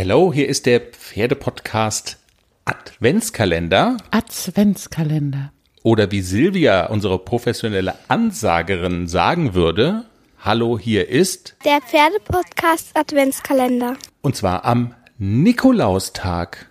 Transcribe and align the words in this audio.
Hello, 0.00 0.32
hier 0.32 0.48
ist 0.48 0.66
der 0.66 0.78
Pferdepodcast 0.78 2.18
Adventskalender. 2.64 3.96
Adventskalender. 4.12 5.50
Oder 5.82 6.12
wie 6.12 6.20
Silvia, 6.20 6.86
unsere 6.86 7.18
professionelle 7.18 7.96
Ansagerin, 8.06 9.08
sagen 9.08 9.54
würde, 9.54 10.04
Hallo, 10.38 10.78
hier 10.78 11.08
ist 11.08 11.56
der 11.64 11.80
Pferdepodcast 11.80 12.96
Adventskalender. 12.96 13.96
Und 14.20 14.36
zwar 14.36 14.64
am 14.64 14.94
Nikolaustag. 15.18 16.68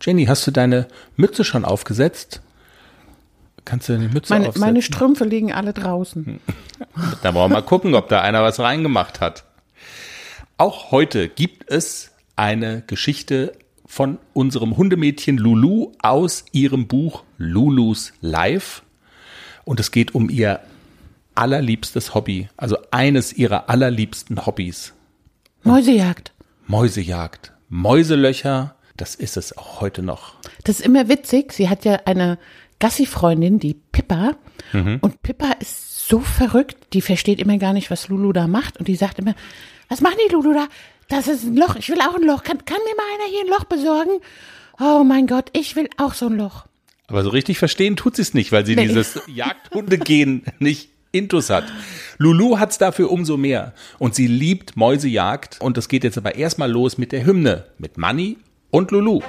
Jenny, 0.00 0.26
hast 0.26 0.44
du 0.48 0.50
deine 0.50 0.88
Mütze 1.14 1.44
schon 1.44 1.64
aufgesetzt? 1.64 2.40
Kannst 3.64 3.88
du 3.88 3.98
die 3.98 4.08
Mütze 4.08 4.32
meine, 4.32 4.48
aufsetzen? 4.48 4.66
Meine 4.66 4.82
Strümpfe 4.82 5.22
liegen 5.22 5.52
alle 5.52 5.74
draußen. 5.74 6.40
da 7.22 7.34
wollen 7.34 7.52
wir 7.52 7.60
mal 7.60 7.62
gucken, 7.62 7.94
ob 7.94 8.08
da 8.08 8.20
einer 8.20 8.42
was 8.42 8.58
reingemacht 8.58 9.20
hat. 9.20 9.44
Auch 10.56 10.90
heute 10.90 11.28
gibt 11.28 11.70
es 11.70 12.07
eine 12.38 12.82
Geschichte 12.86 13.52
von 13.84 14.18
unserem 14.32 14.76
Hundemädchen 14.76 15.38
Lulu 15.38 15.92
aus 16.00 16.44
ihrem 16.52 16.86
Buch 16.86 17.24
Lulus 17.36 18.12
Life. 18.20 18.82
Und 19.64 19.80
es 19.80 19.90
geht 19.90 20.14
um 20.14 20.30
ihr 20.30 20.60
allerliebstes 21.34 22.14
Hobby, 22.14 22.48
also 22.56 22.76
eines 22.90 23.32
ihrer 23.32 23.68
allerliebsten 23.68 24.46
Hobbys. 24.46 24.94
Mäusejagd. 25.64 26.32
Mäusejagd. 26.66 27.52
Mäuselöcher, 27.68 28.76
das 28.96 29.14
ist 29.14 29.36
es 29.36 29.56
auch 29.56 29.80
heute 29.80 30.02
noch. 30.02 30.34
Das 30.64 30.80
ist 30.80 30.86
immer 30.86 31.08
witzig. 31.08 31.52
Sie 31.52 31.68
hat 31.68 31.84
ja 31.84 32.00
eine 32.04 32.38
Gassi-Freundin, 32.78 33.58
die 33.58 33.74
Pippa. 33.74 34.36
Mhm. 34.72 34.98
Und 35.00 35.22
Pippa 35.22 35.52
ist 35.60 36.08
so 36.08 36.20
verrückt, 36.20 36.92
die 36.92 37.02
versteht 37.02 37.40
immer 37.40 37.58
gar 37.58 37.72
nicht, 37.72 37.90
was 37.90 38.08
Lulu 38.08 38.32
da 38.32 38.46
macht. 38.46 38.78
Und 38.78 38.88
die 38.88 38.96
sagt 38.96 39.18
immer, 39.18 39.34
was 39.88 40.00
machen 40.00 40.18
die 40.26 40.32
Lulu 40.32 40.54
da? 40.54 40.68
Das 41.08 41.26
ist 41.26 41.44
ein 41.44 41.56
Loch. 41.56 41.76
Ich 41.76 41.88
will 41.88 42.00
auch 42.00 42.14
ein 42.14 42.22
Loch. 42.22 42.42
Kann, 42.42 42.64
kann 42.64 42.78
mir 42.84 42.94
mal 42.94 43.04
einer 43.14 43.30
hier 43.30 43.40
ein 43.40 43.48
Loch 43.48 43.64
besorgen? 43.64 44.20
Oh 44.78 45.04
mein 45.04 45.26
Gott, 45.26 45.50
ich 45.54 45.74
will 45.74 45.88
auch 45.96 46.14
so 46.14 46.26
ein 46.26 46.36
Loch. 46.36 46.66
Aber 47.08 47.24
so 47.24 47.30
richtig 47.30 47.58
verstehen 47.58 47.96
tut 47.96 48.16
sie 48.16 48.22
es 48.22 48.34
nicht, 48.34 48.52
weil 48.52 48.66
sie 48.66 48.76
nee. 48.76 48.86
dieses 48.86 49.18
Jagdhundegehen 49.26 50.44
nicht 50.58 50.90
intus 51.10 51.48
hat. 51.48 51.64
Lulu 52.18 52.58
hat's 52.58 52.76
dafür 52.76 53.10
umso 53.10 53.38
mehr. 53.38 53.72
Und 53.98 54.14
sie 54.14 54.26
liebt 54.26 54.76
Mäusejagd. 54.76 55.60
Und 55.60 55.78
es 55.78 55.88
geht 55.88 56.04
jetzt 56.04 56.18
aber 56.18 56.34
erstmal 56.34 56.70
los 56.70 56.98
mit 56.98 57.12
der 57.12 57.24
Hymne. 57.24 57.64
Mit 57.78 57.96
Manny 57.96 58.36
und 58.70 58.90
Lulu. 58.90 59.20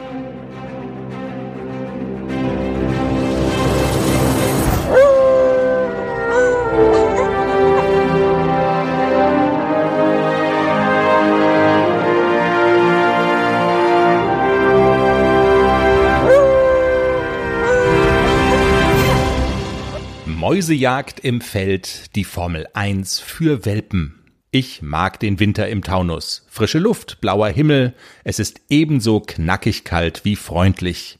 Mäusejagd 20.49 21.19
im 21.19 21.41
Feld, 21.41 22.15
die 22.15 22.23
Formel 22.23 22.65
1 22.73 23.19
für 23.19 23.65
Welpen. 23.65 24.19
Ich 24.49 24.81
mag 24.81 25.19
den 25.19 25.39
Winter 25.39 25.69
im 25.69 25.83
Taunus. 25.83 26.43
Frische 26.49 26.79
Luft, 26.79 27.21
blauer 27.21 27.49
Himmel, 27.49 27.93
es 28.23 28.39
ist 28.39 28.59
ebenso 28.67 29.19
knackig 29.19 29.83
kalt 29.83 30.25
wie 30.25 30.35
freundlich. 30.35 31.19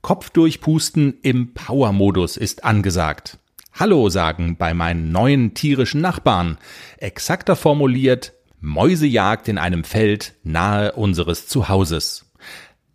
Kopf 0.00 0.30
durchpusten 0.30 1.18
im 1.20 1.52
Power-Modus 1.52 2.38
ist 2.38 2.64
angesagt. 2.64 3.36
Hallo 3.74 4.08
sagen 4.08 4.56
bei 4.56 4.72
meinen 4.72 5.12
neuen 5.12 5.52
tierischen 5.52 6.00
Nachbarn. 6.00 6.56
Exakter 6.96 7.56
formuliert, 7.56 8.32
Mäusejagd 8.62 9.48
in 9.48 9.58
einem 9.58 9.84
Feld 9.84 10.36
nahe 10.42 10.92
unseres 10.92 11.48
Zuhauses. 11.48 12.23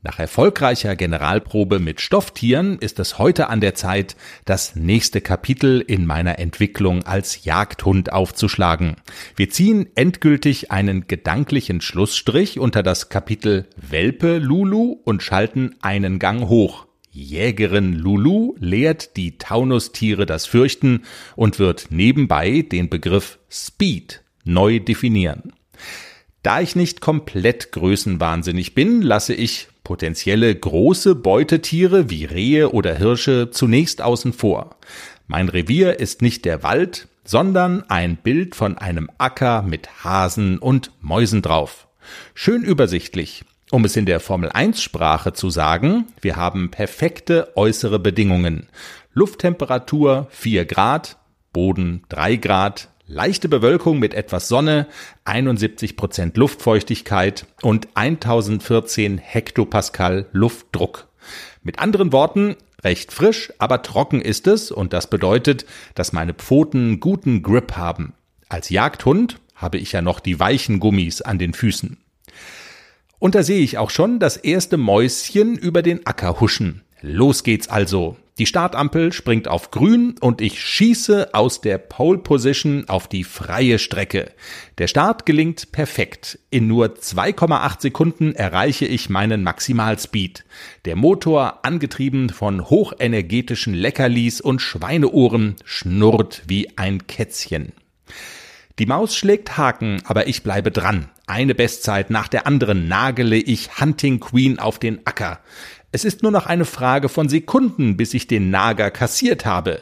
Nach 0.02 0.18
erfolgreicher 0.18 0.96
Generalprobe 0.96 1.80
mit 1.80 2.00
Stofftieren 2.00 2.80
ist 2.80 3.00
es 3.00 3.18
heute 3.18 3.50
an 3.50 3.60
der 3.60 3.76
Zeit, 3.76 4.16
das 4.46 4.78
nächste 4.78 5.20
Kapitel 5.20 5.82
in 5.82 6.06
meiner 6.06 6.40
Entwicklung 6.40 7.04
als 7.04 7.44
Jagdhund 7.44 8.14
aufzuschlagen. 8.14 8.96
Wir 9.36 9.50
ziehen 9.50 9.90
endgültig 9.96 10.72
einen 10.72 11.08
gedanklichen 11.08 11.82
Schlussstrich 11.82 12.60
unter 12.60 12.82
das 12.82 13.10
Kapitel 13.10 13.68
Welpe 13.76 14.38
Lulu 14.38 14.96
und 15.04 15.22
schalten 15.22 15.76
einen 15.82 16.18
Gang 16.18 16.48
hoch. 16.48 16.88
Jägerin 17.12 17.92
Lulu 17.94 18.56
lehrt 18.58 19.18
die 19.18 19.38
Taunustiere 19.38 20.26
das 20.26 20.46
Fürchten 20.46 21.04
und 21.36 21.60
wird 21.60 21.88
nebenbei 21.90 22.62
den 22.62 22.88
Begriff 22.90 23.38
Speed 23.50 24.24
neu 24.46 24.80
definieren. 24.80 25.52
Da 26.42 26.62
ich 26.62 26.78
nicht 26.78 27.02
komplett 27.02 27.74
größenwahnsinnig 27.74 28.76
bin, 28.76 29.02
lasse 29.02 29.34
ich 29.34 29.68
potenzielle 29.84 30.54
große 30.54 31.16
Beutetiere 31.16 32.10
wie 32.10 32.26
Rehe 32.26 32.72
oder 32.72 32.96
Hirsche 32.96 33.50
zunächst 33.52 34.02
außen 34.02 34.34
vor. 34.34 34.76
Mein 35.28 35.50
Revier 35.50 36.00
ist 36.00 36.22
nicht 36.22 36.46
der 36.46 36.64
Wald, 36.64 37.08
sondern 37.24 37.84
ein 37.90 38.18
Bild 38.18 38.56
von 38.56 38.78
einem 38.78 39.10
Acker 39.18 39.62
mit 39.62 40.04
Hasen 40.04 40.58
und 40.58 40.92
Mäusen 41.02 41.42
drauf. 41.42 41.88
Schön 42.34 42.64
übersichtlich. 42.64 43.46
Um 43.72 43.86
es 43.86 43.96
in 43.96 44.08
der 44.08 44.20
Formel 44.20 44.50
1 44.52 44.82
Sprache 44.82 45.34
zu 45.34 45.52
sagen, 45.52 46.08
wir 46.22 46.36
haben 46.38 46.72
perfekte 46.72 47.56
äußere 47.56 48.00
Bedingungen. 48.00 48.68
Lufttemperatur 49.14 50.28
4 50.32 50.66
Grad, 50.66 51.18
Boden 51.54 52.04
3 52.10 52.38
Grad, 52.38 52.90
Leichte 53.12 53.50
Bewölkung 53.50 53.98
mit 53.98 54.14
etwas 54.14 54.48
Sonne, 54.48 54.86
71 55.26 55.98
Prozent 55.98 56.38
Luftfeuchtigkeit 56.38 57.48
und 57.64 57.88
1014 57.96 59.18
Hektopascal 59.18 60.28
Luftdruck. 60.32 61.08
Mit 61.64 61.80
anderen 61.80 62.12
Worten, 62.14 62.56
recht 62.84 63.12
frisch, 63.12 63.52
aber 63.58 63.82
trocken 63.82 64.22
ist 64.22 64.46
es 64.46 64.70
und 64.70 64.94
das 64.94 65.10
bedeutet, 65.10 65.66
dass 65.96 66.14
meine 66.14 66.36
Pfoten 66.36 67.00
guten 67.00 67.42
Grip 67.42 67.76
haben. 67.76 68.14
Als 68.48 68.70
Jagdhund 68.70 69.40
habe 69.56 69.80
ich 69.80 69.92
ja 69.92 70.04
noch 70.04 70.20
die 70.20 70.40
weichen 70.40 70.80
Gummis 70.80 71.24
an 71.24 71.40
den 71.40 71.56
Füßen. 71.56 71.98
Und 73.18 73.34
da 73.34 73.42
sehe 73.42 73.62
ich 73.62 73.80
auch 73.80 73.90
schon 73.90 74.20
das 74.20 74.38
erste 74.38 74.78
Mäuschen 74.78 75.58
über 75.58 75.82
den 75.82 76.06
Acker 76.06 76.40
huschen. 76.40 76.84
Los 77.02 77.42
geht's 77.42 77.70
also. 77.70 78.18
Die 78.40 78.46
Startampel 78.46 79.12
springt 79.12 79.50
auf 79.50 79.70
grün 79.70 80.16
und 80.22 80.40
ich 80.40 80.62
schieße 80.62 81.34
aus 81.34 81.60
der 81.60 81.78
Pole 81.78 82.20
Position 82.20 82.88
auf 82.88 83.10
die 83.10 83.26
freie 83.26 83.80
Strecke. 83.80 84.32
Der 84.78 84.88
Start 84.88 85.26
gelingt 85.26 85.74
perfekt. 85.74 86.40
In 86.50 86.66
nur 86.66 86.86
2,8 86.86 87.82
Sekunden 87.82 88.34
erreiche 88.34 88.86
ich 88.86 89.10
meinen 89.10 89.44
Maximalspeed. 89.44 90.46
Der 90.86 90.96
Motor, 90.96 91.66
angetrieben 91.66 92.30
von 92.30 92.70
hochenergetischen 92.70 93.74
Leckerlis 93.74 94.40
und 94.40 94.62
Schweineohren, 94.62 95.58
schnurrt 95.66 96.44
wie 96.48 96.78
ein 96.78 97.08
Kätzchen. 97.08 97.74
Die 98.80 98.86
Maus 98.86 99.18
schlägt 99.18 99.58
Haken, 99.58 100.02
aber 100.06 100.28
ich 100.28 100.44
bleibe 100.44 100.72
dran. 100.72 101.10
Eine 101.28 101.54
Bestzeit 101.54 102.10
nach 102.10 102.30
der 102.30 102.48
anderen 102.48 102.88
nagele 102.88 103.36
ich 103.36 103.82
Hunting 103.82 104.22
Queen 104.22 104.58
auf 104.58 104.80
den 104.80 105.06
Acker. 105.06 105.42
Es 105.92 106.06
ist 106.06 106.22
nur 106.22 106.32
noch 106.32 106.46
eine 106.46 106.66
Frage 106.66 107.10
von 107.10 107.30
Sekunden, 107.30 107.98
bis 107.98 108.14
ich 108.14 108.28
den 108.28 108.52
Nager 108.52 108.92
kassiert 108.92 109.46
habe. 109.46 109.82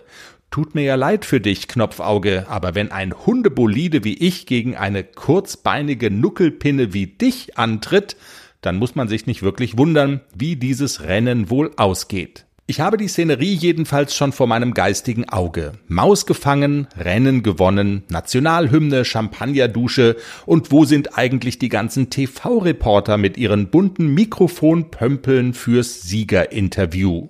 Tut 0.49 0.73
mir 0.73 0.83
ja 0.83 0.95
leid 0.95 1.25
für 1.25 1.41
dich, 1.41 1.67
Knopfauge, 1.67 2.45
aber 2.47 2.75
wenn 2.75 2.93
ein 2.93 3.13
Hundebolide 3.13 4.05
wie 4.05 4.13
ich 4.13 4.45
gegen 4.45 4.77
eine 4.77 5.03
kurzbeinige 5.03 6.09
Nuckelpinne 6.09 6.93
wie 6.93 7.07
dich 7.07 7.57
antritt, 7.57 8.15
dann 8.61 8.77
muss 8.77 8.95
man 8.95 9.09
sich 9.09 9.27
nicht 9.27 9.43
wirklich 9.43 9.77
wundern, 9.77 10.21
wie 10.33 10.55
dieses 10.55 11.01
Rennen 11.03 11.49
wohl 11.49 11.73
ausgeht. 11.75 12.46
Ich 12.69 12.81
habe 12.81 12.97
die 12.97 13.07
Szenerie 13.07 13.53
jedenfalls 13.53 14.13
schon 14.13 14.33
vor 14.33 14.45
meinem 14.45 14.73
geistigen 14.73 15.29
Auge. 15.29 15.71
Maus 15.87 16.25
gefangen, 16.25 16.89
Rennen 16.97 17.41
gewonnen, 17.41 18.03
Nationalhymne, 18.09 19.05
Champagnerdusche 19.05 20.17
und 20.45 20.69
wo 20.69 20.83
sind 20.83 21.17
eigentlich 21.17 21.59
die 21.59 21.69
ganzen 21.69 22.09
TV-Reporter 22.09 23.17
mit 23.17 23.37
ihren 23.37 23.69
bunten 23.69 24.13
Mikrofonpömpeln 24.13 25.53
fürs 25.53 26.01
Siegerinterview? 26.01 27.29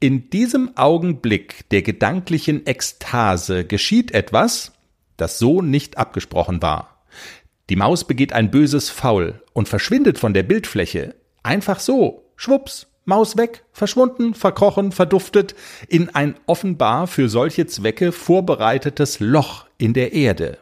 In 0.00 0.30
diesem 0.30 0.76
Augenblick 0.76 1.68
der 1.68 1.82
gedanklichen 1.82 2.66
Ekstase 2.66 3.64
geschieht 3.64 4.10
etwas, 4.10 4.72
das 5.16 5.38
so 5.38 5.62
nicht 5.62 5.96
abgesprochen 5.96 6.60
war. 6.60 7.04
Die 7.70 7.76
Maus 7.76 8.04
begeht 8.04 8.32
ein 8.32 8.50
böses 8.50 8.90
Faul 8.90 9.44
und 9.52 9.68
verschwindet 9.68 10.18
von 10.18 10.34
der 10.34 10.42
Bildfläche. 10.42 11.14
Einfach 11.44 11.78
so. 11.78 12.24
Schwups. 12.34 12.88
Maus 13.04 13.36
weg, 13.36 13.64
verschwunden, 13.72 14.34
verkrochen, 14.34 14.90
verduftet, 14.90 15.54
in 15.88 16.08
ein 16.14 16.36
offenbar 16.46 17.06
für 17.06 17.28
solche 17.28 17.66
Zwecke 17.66 18.12
vorbereitetes 18.12 19.20
Loch 19.20 19.66
in 19.76 19.92
der 19.92 20.12
Erde. 20.12 20.58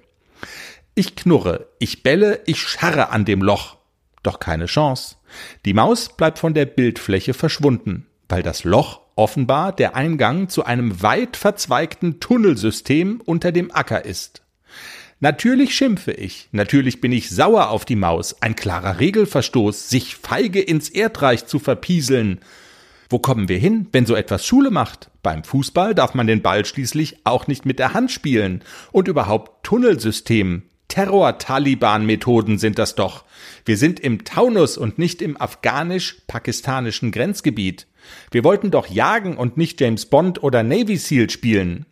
Ich 0.94 1.15
knurre, 1.17 1.69
ich 1.79 2.03
belle, 2.03 2.41
ich 2.47 2.61
scharre 2.61 3.11
an 3.11 3.25
dem 3.25 3.43
Loch. 3.43 3.77
Doch 4.23 4.41
keine 4.41 4.67
Chance. 4.67 5.17
Die 5.65 5.75
Maus 5.75 6.11
bleibt 6.17 6.39
von 6.39 6.53
der 6.53 6.67
Bildfläche 6.67 7.33
verschwunden, 7.33 8.06
weil 8.29 8.43
das 8.43 8.65
Loch 8.65 9.00
offenbar 9.17 9.73
der 9.73 9.94
Eingang 9.94 10.49
zu 10.49 10.65
einem 10.65 11.03
weit 11.03 11.37
verzweigten 11.37 12.21
Tunnelsystem 12.21 13.21
unter 13.25 13.53
dem 13.53 13.71
Acker 13.73 14.05
ist. 14.05 14.43
Natürlich 15.22 15.76
schimpfe 15.76 16.10
ich, 16.10 16.48
natürlich 16.50 17.00
bin 17.00 17.12
ich 17.12 17.30
sauer 17.30 17.69
auf 17.69 17.84
die 17.84 17.94
Maus, 17.94 18.42
ein 18.42 18.56
klarer 18.56 18.98
Regelverstoß, 18.98 19.88
sich 19.88 20.16
feige 20.16 20.60
ins 20.60 20.88
Erdreich 20.88 21.46
zu 21.46 21.60
verpieseln. 21.60 22.40
Wo 23.08 23.20
kommen 23.20 23.48
wir 23.48 23.58
hin, 23.58 23.86
wenn 23.92 24.04
so 24.04 24.16
etwas 24.16 24.44
Schule 24.44 24.72
macht? 24.72 25.12
Beim 25.22 25.44
Fußball 25.44 25.94
darf 25.94 26.14
man 26.14 26.26
den 26.26 26.42
Ball 26.42 26.64
schließlich 26.64 27.19
auch 27.22 27.46
nicht 27.46 27.64
mit 27.64 27.78
der 27.78 27.94
Hand 27.94 28.10
spielen. 28.10 28.64
Und 28.90 29.06
überhaupt 29.06 29.62
Tunnelsystem. 29.62 30.64
Terror-Taliban-Methoden 30.88 32.58
sind 32.58 32.80
das 32.80 32.96
doch. 32.96 33.24
Wir 33.64 33.76
sind 33.76 34.00
im 34.00 34.24
Taunus 34.24 34.76
und 34.76 34.98
nicht 34.98 35.22
im 35.22 35.40
afghanisch-pakistanischen 35.40 37.12
Grenzgebiet. 37.12 37.86
Wir 38.32 38.42
wollten 38.42 38.72
doch 38.72 38.88
jagen 38.88 39.36
und 39.36 39.56
nicht 39.56 39.80
James 39.80 40.04
Bond 40.06 40.42
oder 40.42 40.64
Navy 40.64 40.96
SEAL 40.96 41.30
spielen. 41.30 41.86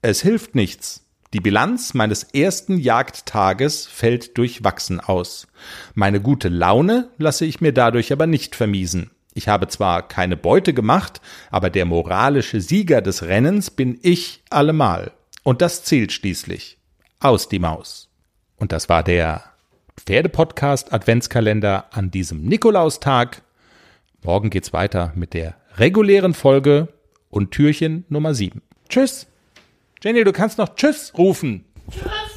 Es 0.00 0.22
hilft 0.22 0.54
nichts. 0.54 1.07
Die 1.34 1.40
Bilanz 1.40 1.92
meines 1.92 2.22
ersten 2.22 2.78
Jagdtages 2.78 3.86
fällt 3.86 4.38
durchwachsen 4.38 4.98
aus. 4.98 5.46
Meine 5.94 6.22
gute 6.22 6.48
Laune 6.48 7.10
lasse 7.18 7.44
ich 7.44 7.60
mir 7.60 7.72
dadurch 7.72 8.12
aber 8.12 8.26
nicht 8.26 8.56
vermiesen. 8.56 9.10
Ich 9.34 9.46
habe 9.46 9.68
zwar 9.68 10.08
keine 10.08 10.36
Beute 10.36 10.74
gemacht, 10.74 11.20
aber 11.50 11.70
der 11.70 11.84
moralische 11.84 12.60
Sieger 12.60 13.02
des 13.02 13.22
Rennens 13.22 13.70
bin 13.70 13.98
ich 14.02 14.42
allemal. 14.50 15.12
Und 15.44 15.62
das 15.62 15.84
zählt 15.84 16.12
schließlich. 16.12 16.78
Aus 17.20 17.48
die 17.48 17.58
Maus. 17.60 18.08
Und 18.56 18.72
das 18.72 18.88
war 18.88 19.02
der 19.02 19.44
Pferdepodcast 19.96 20.92
Adventskalender 20.92 21.86
an 21.92 22.10
diesem 22.10 22.42
Nikolaustag. 22.42 23.42
Morgen 24.22 24.50
geht's 24.50 24.72
weiter 24.72 25.12
mit 25.14 25.34
der 25.34 25.54
regulären 25.76 26.34
Folge 26.34 26.88
und 27.30 27.50
Türchen 27.50 28.04
Nummer 28.08 28.34
7. 28.34 28.62
Tschüss. 28.88 29.27
Jenny, 30.02 30.22
du 30.22 30.32
kannst 30.32 30.58
noch 30.58 30.74
Tschüss 30.76 31.12
rufen. 31.16 31.64
Tschüss. 31.90 32.27